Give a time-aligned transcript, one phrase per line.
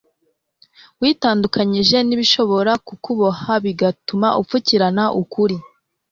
[1.01, 5.55] witandukanyije n ibishobora kukuboha bigatuma upfukirana ukuri